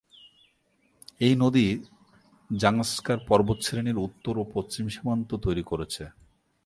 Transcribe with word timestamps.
এই 1.19 1.33
নদী 1.35 1.65
জাংস্কার 2.49 3.17
পর্বতশ্রেণীর 3.27 3.97
উত্তর 3.97 4.33
ও 4.37 4.43
পশ্চিম 4.53 4.85
সীমান্ত 4.89 5.29
তৈরী 5.35 5.63
করেছে। 5.63 6.03